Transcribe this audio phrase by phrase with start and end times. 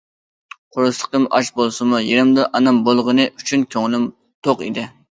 [0.77, 4.13] قورسىقىم ئاچ بولسىمۇ يېنىمدا ئانام بولغىنى ئۈچۈن كۆڭلۈم
[4.49, 4.93] توق ئىدى.